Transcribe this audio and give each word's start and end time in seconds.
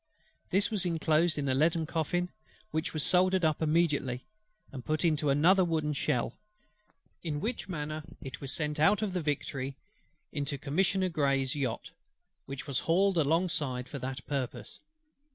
This 0.49 0.71
was 0.71 0.83
inclosed 0.83 1.37
in 1.37 1.47
a 1.47 1.53
leaden 1.53 1.85
coffin; 1.85 2.29
which 2.71 2.91
was 2.91 3.03
soldered 3.03 3.45
up 3.45 3.61
immediately, 3.61 4.25
and 4.71 4.83
put 4.83 5.05
into 5.05 5.29
another 5.29 5.63
wooden 5.63 5.93
shell: 5.93 6.33
in 7.21 7.39
which 7.39 7.69
manner 7.69 8.01
it 8.19 8.41
was 8.41 8.51
sent 8.51 8.79
out 8.79 9.03
of 9.03 9.13
the 9.13 9.21
Victory 9.21 9.77
into 10.31 10.57
Commissioner 10.57 11.09
GREY'S 11.09 11.53
yacht, 11.53 11.91
which 12.47 12.65
was 12.65 12.79
hauled 12.79 13.17
alongside 13.19 13.87
for 13.87 13.99
that 13.99 14.25
purpose. 14.25 14.79